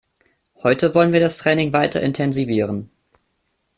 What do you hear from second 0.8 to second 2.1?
wollen wir das Training weiter